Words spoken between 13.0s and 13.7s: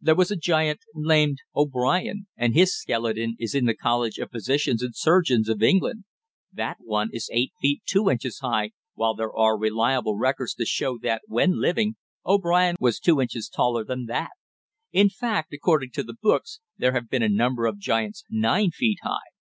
two inches